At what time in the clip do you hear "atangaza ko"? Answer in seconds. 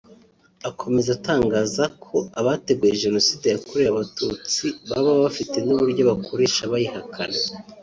1.17-2.17